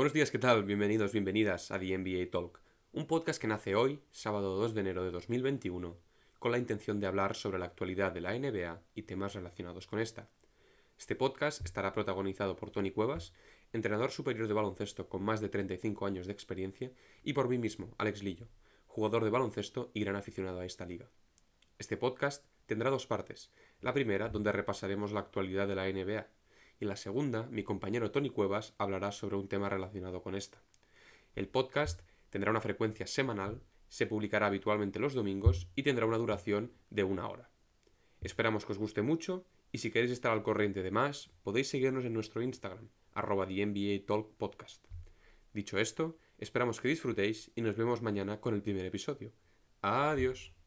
Buenos 0.00 0.14
días, 0.14 0.30
¿qué 0.30 0.38
tal? 0.38 0.64
Bienvenidos, 0.64 1.12
bienvenidas 1.12 1.70
a 1.70 1.78
The 1.78 1.98
NBA 1.98 2.30
Talk, 2.30 2.58
un 2.92 3.06
podcast 3.06 3.38
que 3.38 3.46
nace 3.46 3.74
hoy, 3.74 4.00
sábado 4.10 4.56
2 4.56 4.72
de 4.72 4.80
enero 4.80 5.04
de 5.04 5.10
2021, 5.10 5.94
con 6.38 6.52
la 6.52 6.56
intención 6.56 7.00
de 7.00 7.06
hablar 7.06 7.36
sobre 7.36 7.58
la 7.58 7.66
actualidad 7.66 8.10
de 8.10 8.22
la 8.22 8.32
NBA 8.32 8.80
y 8.94 9.02
temas 9.02 9.34
relacionados 9.34 9.86
con 9.86 9.98
esta. 9.98 10.30
Este 10.98 11.16
podcast 11.16 11.62
estará 11.66 11.92
protagonizado 11.92 12.56
por 12.56 12.70
Tony 12.70 12.92
Cuevas, 12.92 13.34
entrenador 13.74 14.10
superior 14.10 14.48
de 14.48 14.54
baloncesto 14.54 15.06
con 15.06 15.22
más 15.22 15.42
de 15.42 15.50
35 15.50 16.06
años 16.06 16.26
de 16.26 16.32
experiencia, 16.32 16.90
y 17.22 17.34
por 17.34 17.50
mí 17.50 17.58
mismo, 17.58 17.94
Alex 17.98 18.22
Lillo, 18.22 18.48
jugador 18.86 19.22
de 19.22 19.28
baloncesto 19.28 19.90
y 19.92 20.00
gran 20.00 20.16
aficionado 20.16 20.60
a 20.60 20.64
esta 20.64 20.86
liga. 20.86 21.10
Este 21.78 21.98
podcast 21.98 22.46
tendrá 22.64 22.88
dos 22.88 23.06
partes. 23.06 23.52
La 23.82 23.92
primera, 23.92 24.30
donde 24.30 24.50
repasaremos 24.50 25.12
la 25.12 25.20
actualidad 25.20 25.68
de 25.68 25.74
la 25.74 25.92
NBA, 25.92 26.26
y 26.80 26.86
la 26.86 26.96
segunda, 26.96 27.46
mi 27.50 27.62
compañero 27.62 28.10
Tony 28.10 28.30
Cuevas 28.30 28.74
hablará 28.78 29.12
sobre 29.12 29.36
un 29.36 29.48
tema 29.48 29.68
relacionado 29.68 30.22
con 30.22 30.34
esta. 30.34 30.62
El 31.36 31.46
podcast 31.46 32.00
tendrá 32.30 32.50
una 32.50 32.62
frecuencia 32.62 33.06
semanal, 33.06 33.62
se 33.88 34.06
publicará 34.06 34.46
habitualmente 34.46 34.98
los 34.98 35.14
domingos 35.14 35.68
y 35.76 35.82
tendrá 35.82 36.06
una 36.06 36.16
duración 36.16 36.72
de 36.88 37.04
una 37.04 37.28
hora. 37.28 37.50
Esperamos 38.22 38.64
que 38.64 38.72
os 38.72 38.78
guste 38.78 39.02
mucho 39.02 39.44
y 39.72 39.78
si 39.78 39.90
queréis 39.90 40.10
estar 40.10 40.32
al 40.32 40.42
corriente 40.42 40.82
de 40.82 40.90
más, 40.90 41.30
podéis 41.42 41.68
seguirnos 41.68 42.04
en 42.04 42.14
nuestro 42.14 42.42
Instagram, 42.42 42.88
arroba. 43.12 43.46
Dicho 45.52 45.78
esto, 45.78 46.16
esperamos 46.38 46.80
que 46.80 46.88
disfrutéis 46.88 47.50
y 47.54 47.60
nos 47.60 47.76
vemos 47.76 48.02
mañana 48.02 48.40
con 48.40 48.54
el 48.54 48.62
primer 48.62 48.86
episodio. 48.86 49.32
Adiós. 49.82 50.59